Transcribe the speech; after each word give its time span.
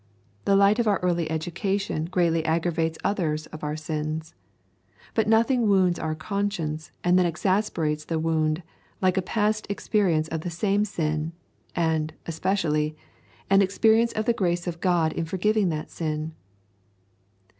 The 0.45 0.55
light 0.55 0.79
of 0.79 0.87
our 0.87 0.97
early 1.03 1.29
education 1.29 2.05
greatly 2.05 2.43
aggravates 2.43 2.97
others 3.03 3.45
of 3.53 3.63
our 3.63 3.75
sins. 3.75 4.33
But 5.13 5.27
nothing 5.27 5.67
wounds 5.69 5.99
our 5.99 6.15
conscience 6.15 6.91
and 7.03 7.19
then 7.19 7.27
exasperates 7.27 8.05
the 8.05 8.17
wound 8.17 8.63
like 8.99 9.15
a 9.15 9.21
past 9.21 9.67
experience 9.69 10.27
of 10.29 10.41
the 10.41 10.49
same 10.49 10.85
sin, 10.85 11.33
and, 11.75 12.15
especially, 12.25 12.97
an 13.47 13.61
experience 13.61 14.11
of 14.13 14.25
the 14.25 14.33
grace 14.33 14.65
of 14.65 14.81
God 14.81 15.13
in 15.13 15.25
forgiving 15.25 15.69
that 15.69 15.91
sin. 15.91 16.33